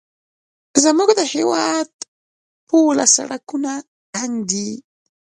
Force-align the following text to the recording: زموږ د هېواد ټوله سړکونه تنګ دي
زموږ 0.83 1.09
د 1.19 1.21
هېواد 1.33 1.89
ټوله 2.69 3.05
سړکونه 3.15 3.71
تنګ 4.13 4.35
دي 4.51 4.69